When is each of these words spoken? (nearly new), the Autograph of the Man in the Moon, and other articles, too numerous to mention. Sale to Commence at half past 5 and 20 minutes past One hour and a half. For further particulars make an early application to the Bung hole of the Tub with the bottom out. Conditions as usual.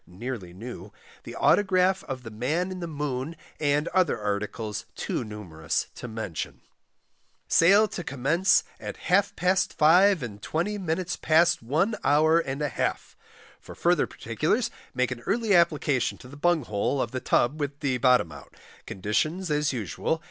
(nearly 0.07 0.51
new), 0.51 0.91
the 1.25 1.35
Autograph 1.35 2.03
of 2.05 2.23
the 2.23 2.31
Man 2.31 2.71
in 2.71 2.79
the 2.79 2.87
Moon, 2.87 3.35
and 3.59 3.87
other 3.89 4.19
articles, 4.19 4.87
too 4.95 5.23
numerous 5.23 5.89
to 5.93 6.07
mention. 6.07 6.61
Sale 7.47 7.87
to 7.89 8.03
Commence 8.03 8.63
at 8.79 8.97
half 8.97 9.35
past 9.35 9.77
5 9.77 10.23
and 10.23 10.41
20 10.41 10.79
minutes 10.79 11.15
past 11.17 11.61
One 11.61 11.93
hour 12.03 12.39
and 12.39 12.63
a 12.63 12.69
half. 12.69 13.15
For 13.59 13.75
further 13.75 14.07
particulars 14.07 14.71
make 14.95 15.11
an 15.11 15.19
early 15.27 15.53
application 15.53 16.17
to 16.17 16.27
the 16.27 16.35
Bung 16.35 16.63
hole 16.63 16.99
of 16.99 17.11
the 17.11 17.19
Tub 17.21 17.59
with 17.59 17.79
the 17.81 17.99
bottom 17.99 18.31
out. 18.31 18.55
Conditions 18.87 19.51
as 19.51 19.71
usual. 19.71 20.19